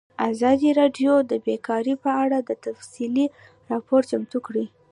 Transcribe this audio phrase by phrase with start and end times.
[0.29, 3.25] ازادي راډیو د بیکاري په اړه تفصیلي
[3.71, 4.65] راپور چمتو کړی.